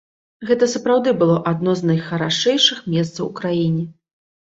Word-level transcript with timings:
Гэта 0.51 0.69
сапраўды 0.75 1.13
было 1.21 1.35
адно 1.53 1.71
з 1.83 1.91
найхарашэйшых 1.91 2.83
месцаў 2.97 3.31
у 3.31 3.33
краіне. 3.45 3.91